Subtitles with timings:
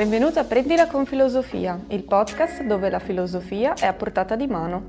[0.00, 4.86] Benvenuto a Prendila con Filosofia, il podcast dove la filosofia è a portata di mano.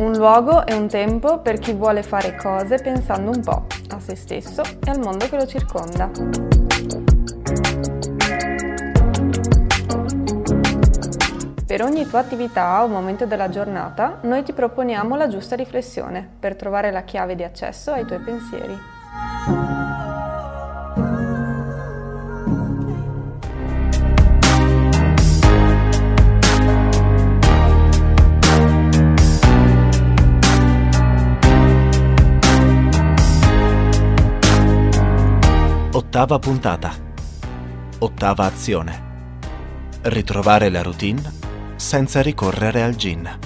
[0.00, 4.16] Un luogo e un tempo per chi vuole fare cose pensando un po' a se
[4.16, 6.53] stesso e al mondo che lo circonda.
[11.66, 16.56] Per ogni tua attività o momento della giornata, noi ti proponiamo la giusta riflessione per
[16.56, 18.78] trovare la chiave di accesso ai tuoi pensieri.
[35.92, 36.92] Ottava puntata.
[38.00, 39.12] Ottava azione.
[40.02, 41.43] Ritrovare la routine
[41.84, 43.38] senza ricorrere al gin.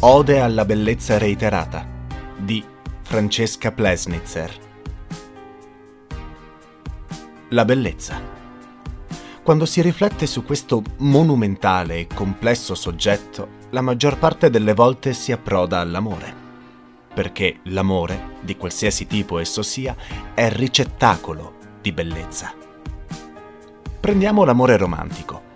[0.00, 1.88] Ode alla bellezza reiterata
[2.36, 2.62] di
[3.00, 4.52] Francesca Plesnitzer.
[7.48, 8.20] La bellezza.
[9.42, 15.32] Quando si riflette su questo monumentale e complesso soggetto, la maggior parte delle volte si
[15.32, 16.41] approda all'amore
[17.12, 19.94] perché l'amore, di qualsiasi tipo esso sia,
[20.34, 22.54] è ricettacolo di bellezza.
[24.00, 25.50] Prendiamo l'amore romantico.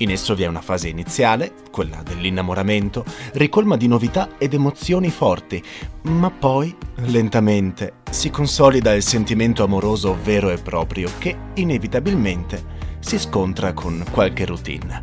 [0.00, 5.60] In esso vi è una fase iniziale, quella dell'innamoramento, ricolma di novità ed emozioni forti,
[6.02, 13.72] ma poi, lentamente, si consolida il sentimento amoroso vero e proprio che, inevitabilmente, si scontra
[13.72, 15.02] con qualche routine.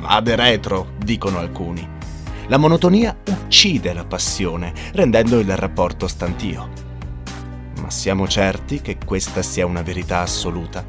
[0.00, 1.96] Vade retro, dicono alcuni
[2.48, 6.70] la monotonia uccide la passione, rendendo il rapporto stantio.
[7.82, 10.84] Ma siamo certi che questa sia una verità assoluta?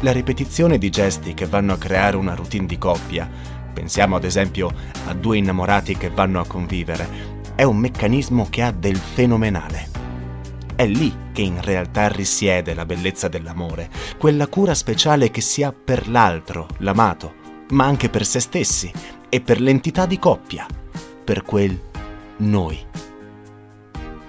[0.00, 3.28] La ripetizione di gesti che vanno a creare una routine di coppia,
[3.72, 4.72] pensiamo ad esempio
[5.06, 9.88] a due innamorati che vanno a convivere, è un meccanismo che ha del fenomenale.
[10.74, 15.72] È lì che in realtà risiede la bellezza dell'amore, quella cura speciale che si ha
[15.72, 18.92] per l'altro, l'amato, ma anche per se stessi,
[19.28, 20.66] e per l'entità di coppia,
[21.24, 21.78] per quel
[22.38, 22.78] noi.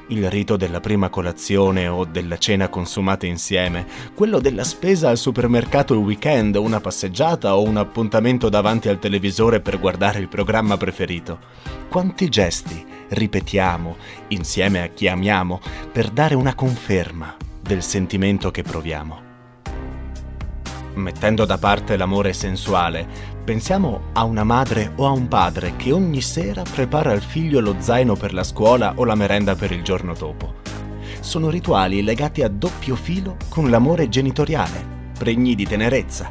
[0.10, 5.94] Il rito della prima colazione o della cena consumata insieme, quello della spesa al supermercato
[5.94, 11.40] il weekend, una passeggiata o un appuntamento davanti al televisore per guardare il programma preferito.
[11.90, 13.98] Quanti gesti ripetiamo
[14.30, 15.60] insieme a chi amiamo
[15.92, 19.27] per dare una conferma del sentimento che proviamo.
[20.98, 26.20] Mettendo da parte l'amore sensuale, Pensiamo a una madre o a un padre che ogni
[26.20, 30.14] sera prepara al figlio lo zaino per la scuola o la merenda per il giorno
[30.14, 30.56] dopo.
[31.22, 34.86] Sono rituali legati a doppio filo con l'amore genitoriale,
[35.18, 36.30] pregni di tenerezza.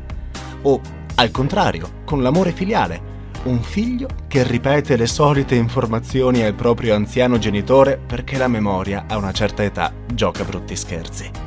[0.61, 0.79] O,
[1.15, 3.01] al contrario, con l'amore filiale,
[3.45, 9.17] un figlio che ripete le solite informazioni al proprio anziano genitore perché la memoria a
[9.17, 11.46] una certa età gioca brutti scherzi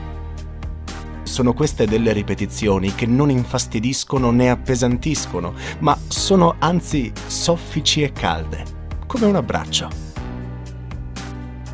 [1.30, 8.66] sono queste delle ripetizioni che non infastidiscono né appesantiscono, ma sono anzi soffici e calde,
[9.06, 9.90] come un abbraccio.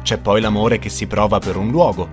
[0.04, 2.10] C'è poi l'amore che si prova per un luogo.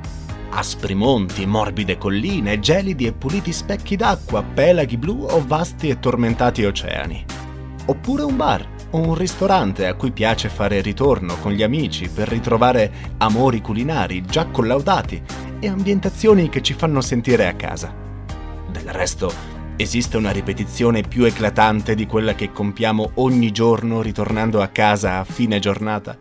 [0.51, 6.65] Aspri monti, morbide colline, gelidi e puliti specchi d'acqua, pelaghi blu o vasti e tormentati
[6.65, 7.25] oceani.
[7.87, 12.29] Oppure un bar o un ristorante a cui piace fare ritorno con gli amici per
[12.29, 17.95] ritrovare amori culinari già collaudati e ambientazioni che ci fanno sentire a casa.
[18.69, 19.33] Del resto,
[19.77, 25.25] esiste una ripetizione più eclatante di quella che compiamo ogni giorno ritornando a casa a
[25.25, 26.19] fine giornata?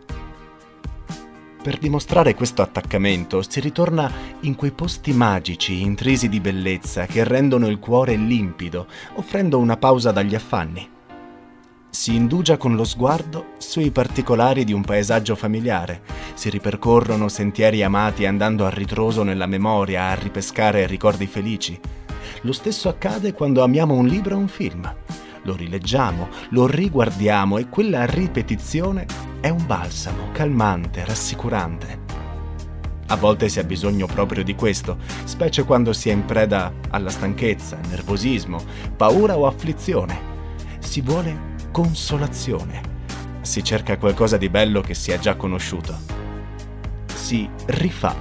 [1.60, 4.10] Per dimostrare questo attaccamento si ritorna
[4.42, 10.12] in quei posti magici, intrisi di bellezza, che rendono il cuore limpido, offrendo una pausa
[10.12, 10.88] dagli affanni
[11.94, 16.00] si indugia con lo sguardo sui particolari di un paesaggio familiare,
[16.32, 21.78] si ripercorrono sentieri amati andando a ritroso nella memoria a ripescare ricordi felici.
[22.40, 24.90] Lo stesso accade quando amiamo un libro o un film.
[25.42, 29.04] Lo rileggiamo, lo riguardiamo e quella ripetizione
[29.40, 32.00] è un balsamo calmante, rassicurante.
[33.08, 37.10] A volte si ha bisogno proprio di questo, specie quando si è in preda alla
[37.10, 38.58] stanchezza, nervosismo,
[38.96, 40.30] paura o afflizione.
[40.78, 42.90] Si vuole consolazione.
[43.40, 45.98] Si cerca qualcosa di bello che si è già conosciuto.
[47.12, 48.14] Si rifà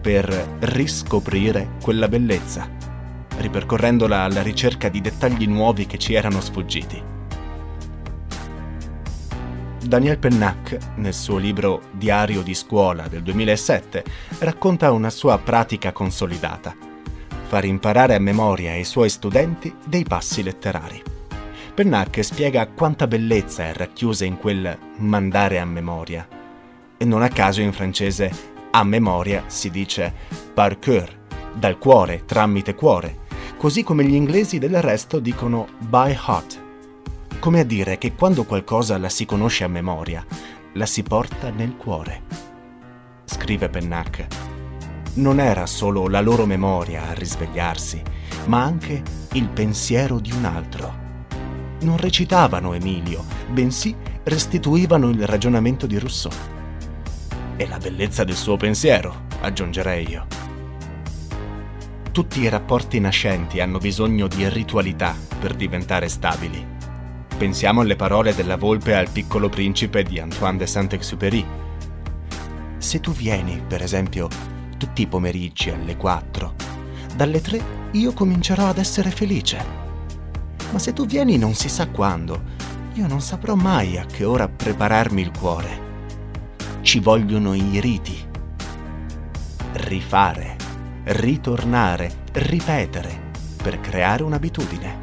[0.00, 2.66] per riscoprire quella bellezza,
[3.36, 7.12] ripercorrendola alla ricerca di dettagli nuovi che ci erano sfuggiti.
[9.84, 14.02] Daniel Pennac, nel suo libro Diario di scuola del 2007,
[14.38, 16.92] racconta una sua pratica consolidata
[17.54, 21.23] far imparare a memoria ai suoi studenti dei passi letterari.
[21.74, 26.24] Pennac spiega quanta bellezza è racchiusa in quel mandare a memoria.
[26.96, 28.30] E non a caso in francese
[28.70, 30.12] a memoria si dice
[30.54, 31.08] par cœur,
[31.52, 33.22] dal cuore, tramite cuore,
[33.56, 36.62] così come gli inglesi del resto dicono by heart.
[37.40, 40.24] Come a dire che quando qualcosa la si conosce a memoria,
[40.74, 42.22] la si porta nel cuore.
[43.24, 44.26] Scrive Pennac.
[45.14, 48.00] Non era solo la loro memoria a risvegliarsi,
[48.46, 51.03] ma anche il pensiero di un altro.
[51.84, 56.32] Non recitavano Emilio, bensì restituivano il ragionamento di Rousseau.
[57.56, 60.26] E la bellezza del suo pensiero, aggiungerei io.
[62.10, 66.66] Tutti i rapporti nascenti hanno bisogno di ritualità per diventare stabili.
[67.36, 71.44] Pensiamo alle parole della volpe al piccolo principe di Antoine de Saint-Exupéry.
[72.78, 74.28] Se tu vieni, per esempio,
[74.78, 76.54] tutti i pomeriggi alle 4,
[77.14, 79.84] dalle 3 io comincerò ad essere felice.
[80.74, 82.42] Ma se tu vieni non si sa quando,
[82.94, 85.82] io non saprò mai a che ora prepararmi il cuore.
[86.80, 88.18] Ci vogliono i riti.
[89.74, 90.56] Rifare,
[91.04, 93.30] ritornare, ripetere
[93.62, 95.02] per creare un'abitudine.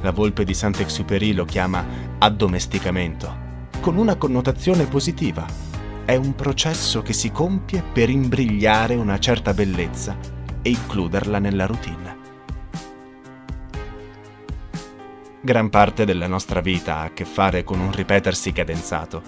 [0.00, 1.84] La volpe di Saint-Exupéry lo chiama
[2.16, 3.36] addomesticamento,
[3.82, 5.44] con una connotazione positiva.
[6.06, 10.16] È un processo che si compie per imbrigliare una certa bellezza
[10.62, 12.17] e includerla nella routine.
[15.40, 19.22] Gran parte della nostra vita ha a che fare con un ripetersi cadenzato.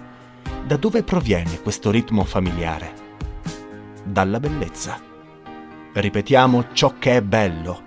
[0.66, 2.92] Da dove proviene questo ritmo familiare?
[4.02, 5.00] Dalla bellezza.
[5.92, 7.82] Ripetiamo ciò che è bello,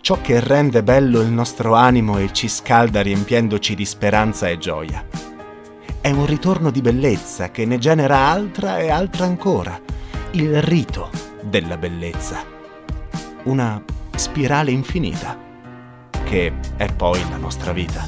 [0.00, 5.06] ciò che rende bello il nostro animo e ci scalda riempiendoci di speranza e gioia.
[6.00, 9.80] È un ritorno di bellezza che ne genera altra e altra ancora,
[10.32, 11.10] il rito
[11.42, 12.44] della bellezza.
[13.44, 13.80] Una
[14.16, 15.47] spirale infinita,
[16.28, 18.06] che è poi la nostra vita.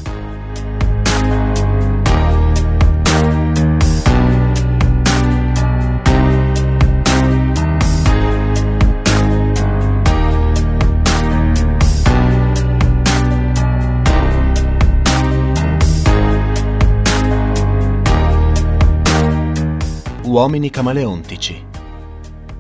[20.25, 21.67] Uomini camaleontici.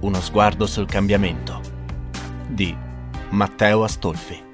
[0.01, 1.61] Uno sguardo sul cambiamento.
[2.49, 2.75] Di
[3.29, 4.49] Matteo Astolfi.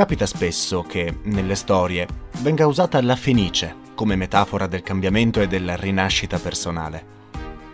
[0.00, 2.08] Capita spesso che, nelle storie,
[2.38, 7.04] venga usata la fenice come metafora del cambiamento e della rinascita personale.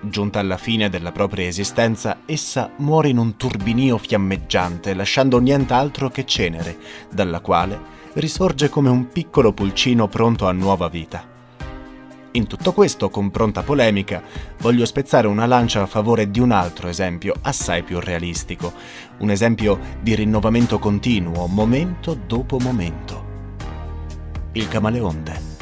[0.00, 6.25] Giunta alla fine della propria esistenza, essa muore in un turbinio fiammeggiante, lasciando nient'altro che
[6.25, 6.76] cenere,
[7.12, 7.81] dalla quale
[8.14, 11.35] risorge come un piccolo pulcino pronto a nuova vita.
[12.36, 14.22] In tutto questo, con pronta polemica,
[14.58, 18.74] voglio spezzare una lancia a favore di un altro esempio assai più realistico,
[19.20, 23.24] un esempio di rinnovamento continuo, momento dopo momento.
[24.52, 25.54] Il camaleonte.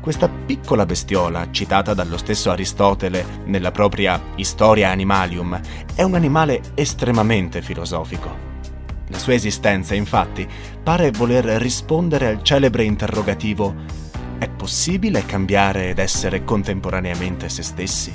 [0.00, 5.60] Questa piccola bestiola, citata dallo stesso Aristotele nella propria Historia Animalium,
[5.94, 8.48] è un animale estremamente filosofico.
[9.06, 10.48] La sua esistenza, infatti,
[10.82, 14.08] pare voler rispondere al celebre interrogativo
[14.40, 18.10] è possibile cambiare ed essere contemporaneamente se stessi?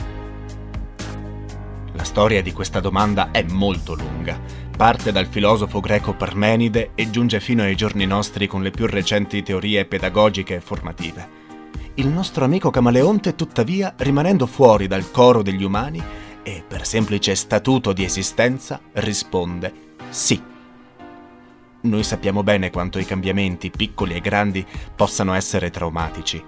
[1.93, 4.41] La storia di questa domanda è molto lunga.
[4.75, 9.43] Parte dal filosofo greco Parmenide e giunge fino ai giorni nostri con le più recenti
[9.43, 11.29] teorie pedagogiche e formative.
[11.93, 16.03] Il nostro amico camaleonte, tuttavia, rimanendo fuori dal coro degli umani
[16.41, 19.71] e per semplice statuto di esistenza, risponde
[20.09, 20.53] sì.
[21.85, 24.65] Noi sappiamo bene quanto i cambiamenti, piccoli e grandi,
[24.95, 26.43] possano essere traumatici.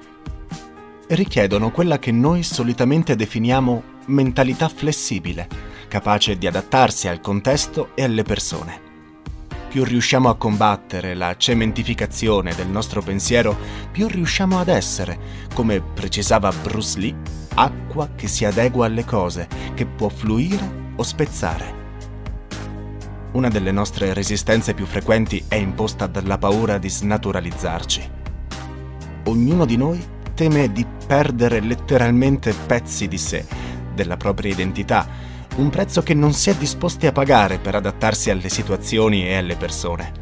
[1.10, 5.48] Richiedono quella che noi solitamente definiamo mentalità flessibile,
[5.88, 8.82] capace di adattarsi al contesto e alle persone.
[9.70, 13.56] Più riusciamo a combattere la cementificazione del nostro pensiero,
[13.92, 15.20] più riusciamo ad essere,
[15.54, 17.16] come precisava Bruce Lee,
[17.54, 21.77] acqua che si adegua alle cose, che può fluire o spezzare.
[23.38, 28.10] Una delle nostre resistenze più frequenti è imposta dalla paura di snaturalizzarci.
[29.26, 30.04] Ognuno di noi
[30.34, 33.46] teme di perdere letteralmente pezzi di sé,
[33.94, 35.08] della propria identità,
[35.58, 39.56] un prezzo che non si è disposti a pagare per adattarsi alle situazioni e alle
[39.56, 40.14] persone.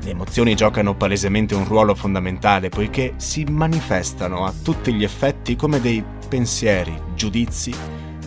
[0.00, 5.80] Le emozioni giocano palesemente un ruolo fondamentale poiché si manifestano a tutti gli effetti come
[5.80, 7.74] dei pensieri, giudizi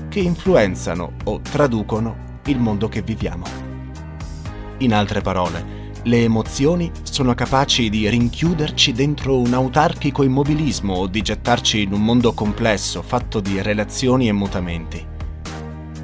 [0.09, 3.70] che influenzano o traducono il mondo che viviamo.
[4.81, 11.21] In altre parole, le emozioni sono capaci di rinchiuderci dentro un autarchico immobilismo o di
[11.21, 15.05] gettarci in un mondo complesso fatto di relazioni e mutamenti.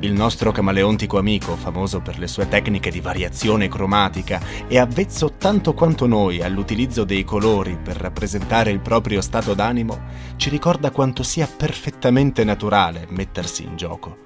[0.02, 5.74] Il nostro camaleontico amico, famoso per le sue tecniche di variazione cromatica e avvezzo tanto
[5.74, 10.02] quanto noi all'utilizzo dei colori per rappresentare il proprio stato d'animo,
[10.36, 14.26] ci ricorda quanto sia perfettamente naturale mettersi in gioco.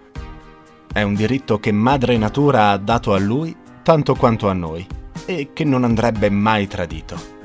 [0.92, 4.86] È un diritto che Madre Natura ha dato a lui tanto quanto a noi
[5.26, 7.40] e che non andrebbe mai tradito.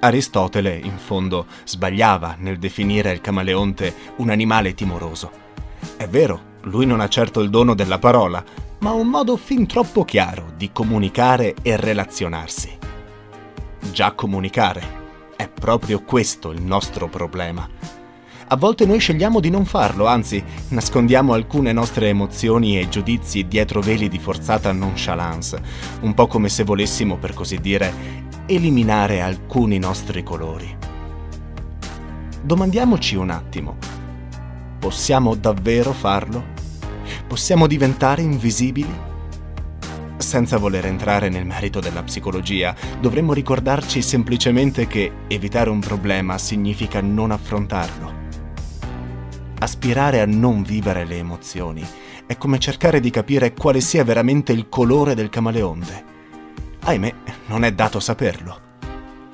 [0.00, 5.46] Aristotele, in fondo, sbagliava nel definire il camaleonte un animale timoroso
[5.96, 8.42] è vero, lui non ha certo il dono della parola,
[8.80, 12.76] ma un modo fin troppo chiaro di comunicare e relazionarsi.
[13.92, 14.96] Già comunicare.
[15.36, 17.68] È proprio questo il nostro problema.
[18.50, 23.80] A volte noi scegliamo di non farlo, anzi, nascondiamo alcune nostre emozioni e giudizi dietro
[23.80, 25.60] veli di forzata nonchalance,
[26.00, 27.92] un po' come se volessimo, per così dire,
[28.46, 30.76] eliminare alcuni nostri colori.
[32.42, 33.76] Domandiamoci un attimo,
[34.78, 36.56] Possiamo davvero farlo?
[37.26, 39.06] Possiamo diventare invisibili?
[40.16, 47.00] Senza voler entrare nel merito della psicologia, dovremmo ricordarci semplicemente che evitare un problema significa
[47.00, 48.17] non affrontarlo.
[49.60, 51.84] Aspirare a non vivere le emozioni
[52.26, 56.04] è come cercare di capire quale sia veramente il colore del camaleonte.
[56.84, 57.14] Ahimè,
[57.46, 58.66] non è dato saperlo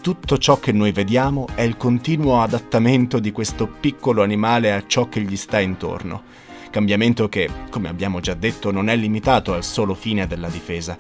[0.05, 5.09] tutto ciò che noi vediamo è il continuo adattamento di questo piccolo animale a ciò
[5.09, 6.25] che gli sta intorno.
[6.69, 10.95] Cambiamento che, come abbiamo già detto, non è limitato al solo fine della difesa.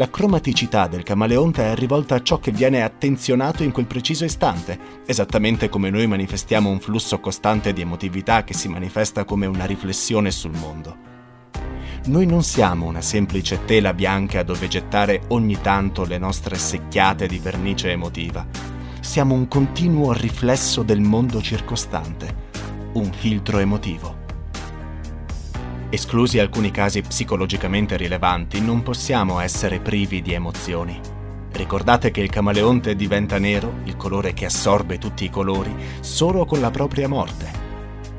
[0.00, 4.78] La cromaticità del camaleonte è rivolta a ciò che viene attenzionato in quel preciso istante,
[5.04, 10.30] esattamente come noi manifestiamo un flusso costante di emotività che si manifesta come una riflessione
[10.30, 10.96] sul mondo.
[12.06, 17.38] Noi non siamo una semplice tela bianca dove gettare ogni tanto le nostre secchiate di
[17.38, 18.46] vernice emotiva.
[19.00, 22.48] Siamo un continuo riflesso del mondo circostante,
[22.94, 24.19] un filtro emotivo.
[25.90, 30.98] Esclusi alcuni casi psicologicamente rilevanti, non possiamo essere privi di emozioni.
[31.52, 36.60] Ricordate che il camaleonte diventa nero, il colore che assorbe tutti i colori, solo con
[36.60, 37.68] la propria morte.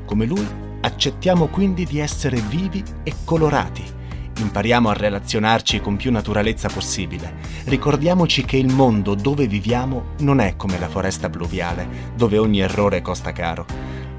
[0.04, 0.46] Come lui,
[0.84, 3.84] Accettiamo quindi di essere vivi e colorati.
[4.38, 7.34] Impariamo a relazionarci con più naturalezza possibile.
[7.66, 11.86] Ricordiamoci che il mondo dove viviamo non è come la foresta pluviale,
[12.16, 13.64] dove ogni errore costa caro.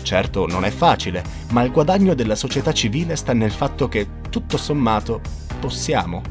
[0.04, 4.58] Certo, non è facile, ma il guadagno della società civile sta nel fatto che, tutto
[4.58, 5.22] sommato,
[5.60, 6.22] possiamo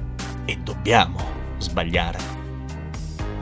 [0.44, 1.18] e dobbiamo
[1.58, 2.18] sbagliare.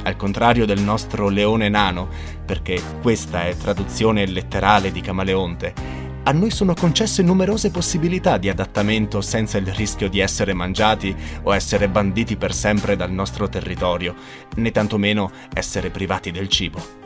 [0.04, 2.08] Al contrario del nostro leone nano,
[2.46, 5.74] perché questa è traduzione letterale di camaleonte,
[6.22, 11.54] a noi sono concesse numerose possibilità di adattamento senza il rischio di essere mangiati o
[11.54, 14.14] essere banditi per sempre dal nostro territorio,
[14.56, 16.99] né tantomeno essere privati del cibo.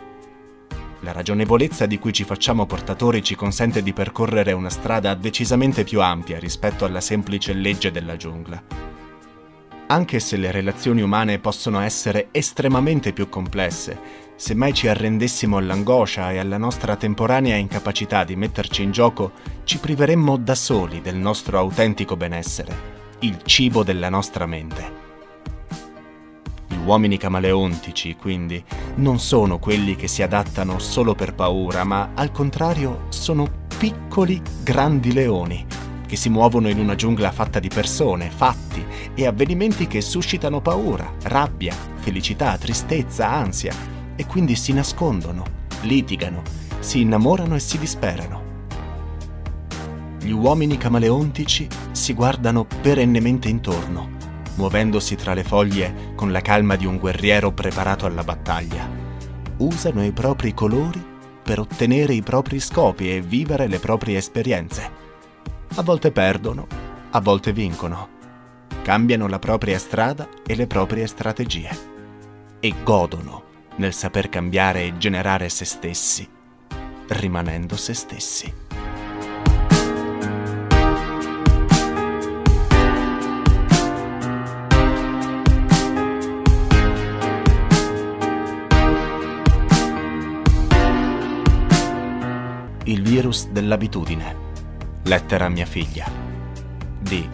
[1.04, 6.00] La ragionevolezza di cui ci facciamo portatori ci consente di percorrere una strada decisamente più
[6.00, 8.62] ampia rispetto alla semplice legge della giungla.
[9.88, 14.00] Anche se le relazioni umane possono essere estremamente più complesse,
[14.34, 19.32] se mai ci arrendessimo all'angoscia e alla nostra temporanea incapacità di metterci in gioco,
[19.64, 22.74] ci priveremmo da soli del nostro autentico benessere,
[23.18, 25.03] il cibo della nostra mente.
[26.66, 28.62] Gli uomini camaleontici, quindi,
[28.96, 35.12] non sono quelli che si adattano solo per paura, ma al contrario sono piccoli grandi
[35.12, 35.66] leoni
[36.06, 41.12] che si muovono in una giungla fatta di persone, fatti e avvenimenti che suscitano paura,
[41.22, 43.74] rabbia, felicità, tristezza, ansia
[44.14, 45.44] e quindi si nascondono,
[45.82, 46.42] litigano,
[46.78, 48.42] si innamorano e si disperano.
[50.20, 54.10] Gli uomini camaleontici si guardano perennemente intorno,
[54.56, 58.88] muovendosi tra le foglie con la calma di un guerriero preparato alla battaglia.
[59.58, 65.02] Usano i propri colori per ottenere i propri scopi e vivere le proprie esperienze.
[65.74, 66.66] A volte perdono,
[67.10, 68.08] a volte vincono.
[68.82, 71.70] Cambiano la propria strada e le proprie strategie.
[72.60, 73.42] E godono
[73.76, 76.28] nel saper cambiare e generare se stessi,
[77.08, 78.63] rimanendo se stessi.
[93.14, 94.34] Virus dell'abitudine.
[95.04, 96.10] Lettera a mia figlia.
[96.98, 97.24] Di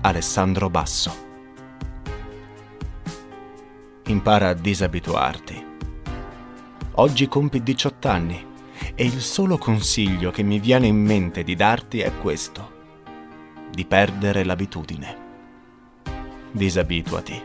[0.00, 1.14] Alessandro Basso
[4.06, 5.66] impara a disabituarti.
[6.94, 8.44] Oggi compi 18 anni
[8.96, 12.72] e il solo consiglio che mi viene in mente di darti è questo,
[13.70, 15.16] di perdere l'abitudine.
[16.50, 17.40] Disabituati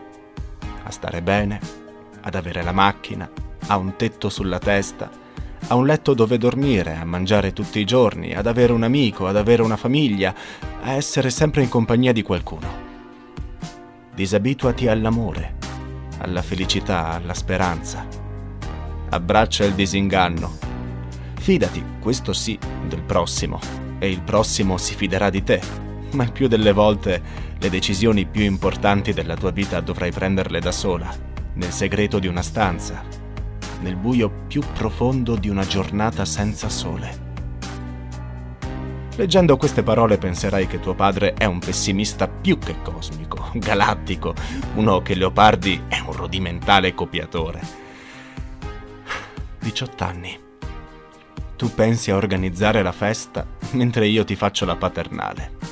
[0.82, 1.60] a stare bene,
[2.22, 3.30] ad avere la macchina,
[3.68, 5.08] a un tetto sulla testa,
[5.68, 9.36] a un letto dove dormire, a mangiare tutti i giorni, ad avere un amico, ad
[9.36, 10.34] avere una famiglia,
[10.82, 12.88] a essere sempre in compagnia di qualcuno.
[14.14, 15.56] Disabituati all'amore,
[16.18, 18.06] alla felicità, alla speranza.
[19.10, 20.58] Abbraccia il disinganno.
[21.38, 23.58] Fidati, questo sì, del prossimo,
[23.98, 25.60] e il prossimo si fiderà di te,
[26.12, 27.22] ma il più delle volte
[27.58, 31.08] le decisioni più importanti della tua vita dovrai prenderle da sola,
[31.54, 33.02] nel segreto di una stanza,
[33.80, 37.28] nel buio più profondo di una giornata senza sole.
[39.16, 44.34] Leggendo queste parole penserai che tuo padre è un pessimista più che cosmico, galattico,
[44.74, 47.60] uno che Leopardi è un rodimentale copiatore.
[49.58, 50.38] 18 anni.
[51.56, 55.69] Tu pensi a organizzare la festa mentre io ti faccio la paternale.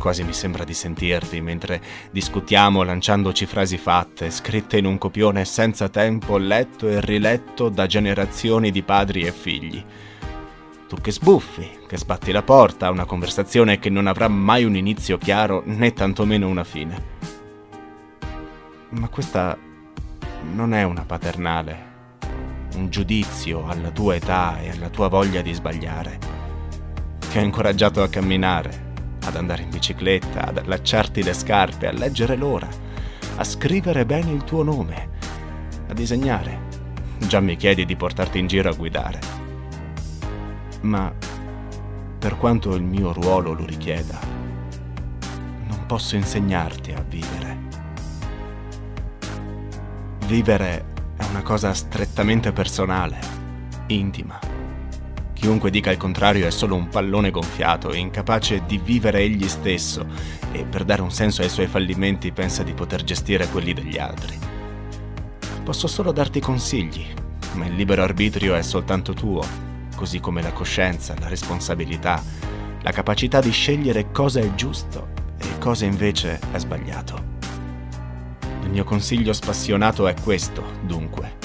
[0.00, 1.78] Quasi mi sembra di sentirti mentre
[2.10, 8.70] discutiamo lanciandoci frasi fatte, scritte in un copione senza tempo, letto e riletto da generazioni
[8.70, 9.84] di padri e figli.
[10.88, 14.74] Tu che sbuffi, che sbatti la porta a una conversazione che non avrà mai un
[14.74, 17.02] inizio chiaro né tantomeno una fine.
[18.88, 19.54] Ma questa
[20.54, 21.88] non è una paternale,
[22.76, 26.18] un giudizio alla tua età e alla tua voglia di sbagliare.
[27.30, 28.88] Ti ho incoraggiato a camminare,
[29.24, 32.68] ad andare in bicicletta, ad allacciarti le scarpe, a leggere l'ora,
[33.36, 35.08] a scrivere bene il tuo nome,
[35.88, 36.68] a disegnare.
[37.18, 39.18] Già mi chiedi di portarti in giro a guidare.
[40.82, 41.12] Ma
[42.18, 44.18] per quanto il mio ruolo lo richieda,
[45.68, 47.58] non posso insegnarti a vivere.
[50.26, 50.84] Vivere
[51.16, 53.18] è una cosa strettamente personale,
[53.88, 54.49] intima
[55.40, 60.04] Chiunque dica il contrario è solo un pallone gonfiato, incapace di vivere egli stesso
[60.52, 64.38] e per dare un senso ai suoi fallimenti pensa di poter gestire quelli degli altri.
[65.64, 67.06] Posso solo darti consigli,
[67.54, 69.42] ma il libero arbitrio è soltanto tuo,
[69.96, 72.22] così come la coscienza, la responsabilità,
[72.82, 77.38] la capacità di scegliere cosa è giusto e cosa invece è sbagliato.
[78.64, 81.38] Il mio consiglio spassionato è questo, dunque.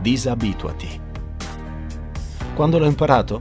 [0.00, 1.06] Disabituati.
[2.58, 3.38] Quando l'ho imparato?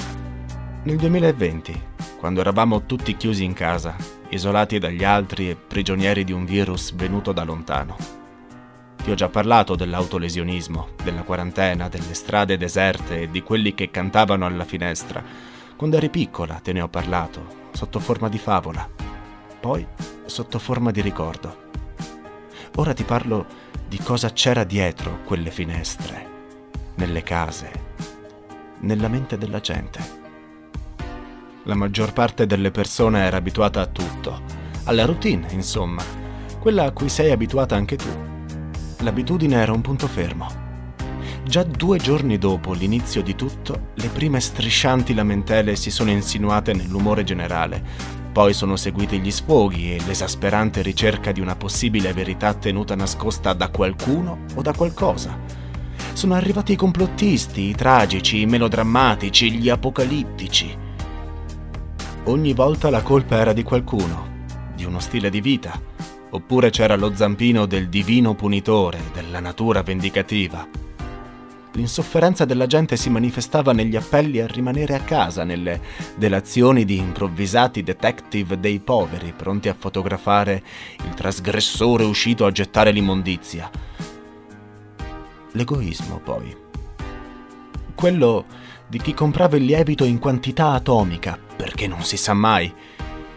[0.83, 1.81] Nel 2020,
[2.19, 3.95] quando eravamo tutti chiusi in casa,
[4.29, 7.95] isolati dagli altri e prigionieri di un virus venuto da lontano.
[8.95, 14.45] Ti ho già parlato dell'autolesionismo, della quarantena, delle strade deserte e di quelli che cantavano
[14.45, 15.23] alla finestra.
[15.75, 18.87] Quando eri piccola te ne ho parlato, sotto forma di favola,
[19.59, 19.83] poi
[20.27, 21.65] sotto forma di ricordo.
[22.75, 23.47] Ora ti parlo
[23.87, 26.27] di cosa c'era dietro quelle finestre,
[26.97, 27.86] nelle case,
[28.79, 30.25] nella mente della gente.
[31.63, 34.41] La maggior parte delle persone era abituata a tutto,
[34.85, 36.03] alla routine, insomma,
[36.59, 38.09] quella a cui sei abituata anche tu.
[38.99, 40.65] L'abitudine era un punto fermo.
[41.43, 47.23] Già due giorni dopo l'inizio di tutto, le prime striscianti lamentele si sono insinuate nell'umore
[47.23, 47.81] generale,
[48.31, 53.69] poi sono seguiti gli sfoghi e l'esasperante ricerca di una possibile verità tenuta nascosta da
[53.69, 55.65] qualcuno o da qualcosa
[56.17, 60.75] sono arrivati i complottisti, i tragici, i melodrammatici, gli apocalittici.
[62.23, 65.79] Ogni volta la colpa era di qualcuno, di uno stile di vita,
[66.31, 70.67] oppure c'era lo zampino del divino punitore, della natura vendicativa.
[71.73, 75.79] L'insofferenza della gente si manifestava negli appelli a rimanere a casa, nelle
[76.15, 80.63] delazioni di improvvisati detective dei poveri pronti a fotografare
[81.05, 83.69] il trasgressore uscito a gettare l'immondizia
[85.57, 86.55] l'egoismo poi.
[87.93, 88.45] Quello
[88.87, 92.73] di chi comprava il lievito in quantità atomica, perché non si sa mai,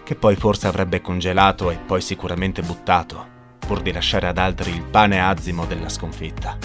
[0.04, 3.26] che poi forse avrebbe congelato e poi sicuramente buttato,
[3.58, 6.56] pur di lasciare ad altri il pane azimo della sconfitta.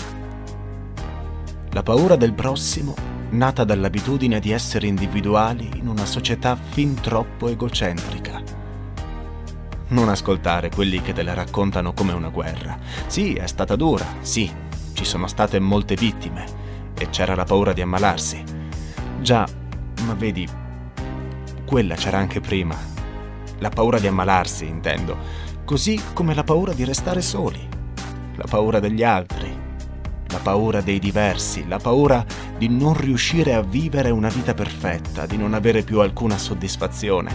[1.71, 2.93] La paura del prossimo,
[3.29, 8.41] nata dall'abitudine di essere individuali in una società fin troppo egocentrica.
[9.87, 12.77] Non ascoltare quelli che te la raccontano come una guerra.
[13.07, 14.51] Sì, è stata dura, sì,
[14.95, 16.45] ci sono state molte vittime
[16.97, 18.41] e c'era la paura di ammalarsi.
[19.21, 19.45] Già,
[20.05, 20.47] ma vedi,
[21.65, 22.75] quella c'era anche prima.
[23.60, 25.17] La paura di ammalarsi, intendo,
[25.65, 27.67] così come la paura di restare soli,
[28.36, 29.53] la paura degli altri,
[30.27, 32.25] la paura dei diversi, la paura
[32.58, 37.34] di non riuscire a vivere una vita perfetta, di non avere più alcuna soddisfazione,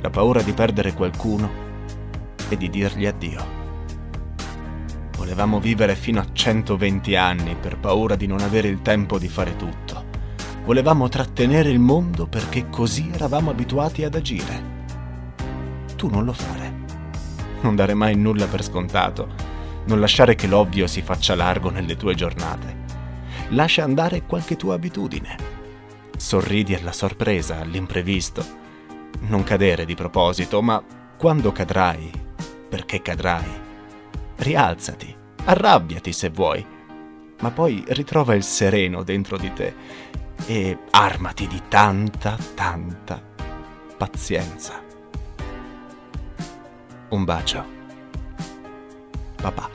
[0.00, 1.50] la paura di perdere qualcuno
[2.48, 3.53] e di dirgli addio.
[5.24, 9.56] Volevamo vivere fino a 120 anni per paura di non avere il tempo di fare
[9.56, 10.04] tutto.
[10.66, 14.62] Volevamo trattenere il mondo perché così eravamo abituati ad agire.
[15.96, 16.72] Tu non lo fare.
[17.62, 19.28] Non dare mai nulla per scontato.
[19.86, 22.82] Non lasciare che l'ovvio si faccia largo nelle tue giornate.
[23.48, 25.36] Lascia andare qualche tua abitudine.
[26.18, 28.44] sorridi alla sorpresa, all'imprevisto.
[29.20, 30.84] Non cadere di proposito, ma
[31.16, 32.10] quando cadrai,
[32.68, 33.63] perché cadrai,
[34.44, 36.64] rialzati, arrabbiati se vuoi,
[37.40, 39.74] ma poi ritrova il sereno dentro di te
[40.46, 43.20] e armati di tanta, tanta
[43.96, 44.82] pazienza.
[47.08, 47.64] Un bacio.
[49.36, 49.73] Papà.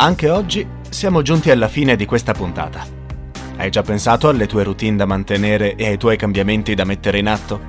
[0.00, 2.86] Anche oggi siamo giunti alla fine di questa puntata.
[3.58, 7.28] Hai già pensato alle tue routine da mantenere e ai tuoi cambiamenti da mettere in
[7.28, 7.60] atto?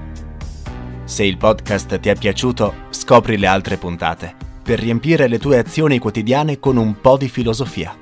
[1.03, 5.99] Se il podcast ti è piaciuto, scopri le altre puntate per riempire le tue azioni
[5.99, 7.93] quotidiane con un po' di filosofia.